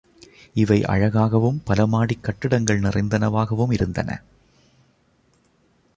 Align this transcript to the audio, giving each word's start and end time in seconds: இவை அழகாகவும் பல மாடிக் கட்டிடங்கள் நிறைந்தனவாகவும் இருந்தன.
இவை 0.53 0.83
அழகாகவும் 0.83 1.61
பல 1.65 1.85
மாடிக் 1.85 2.23
கட்டிடங்கள் 2.23 2.79
நிறைந்தனவாகவும் 2.79 3.71
இருந்தன. 3.71 4.23